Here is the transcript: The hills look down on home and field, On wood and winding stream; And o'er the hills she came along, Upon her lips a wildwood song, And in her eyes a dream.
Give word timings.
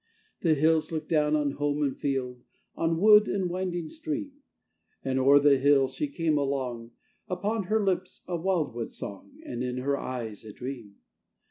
The 0.41 0.55
hills 0.55 0.91
look 0.91 1.07
down 1.07 1.35
on 1.35 1.51
home 1.51 1.83
and 1.83 1.95
field, 1.95 2.41
On 2.75 2.97
wood 2.99 3.27
and 3.27 3.51
winding 3.51 3.87
stream; 3.87 4.31
And 5.05 5.19
o'er 5.19 5.39
the 5.39 5.59
hills 5.59 5.93
she 5.93 6.07
came 6.07 6.39
along, 6.39 6.93
Upon 7.27 7.65
her 7.65 7.85
lips 7.85 8.23
a 8.27 8.35
wildwood 8.35 8.91
song, 8.91 9.33
And 9.45 9.63
in 9.63 9.77
her 9.77 9.99
eyes 9.99 10.43
a 10.43 10.53
dream. 10.53 10.95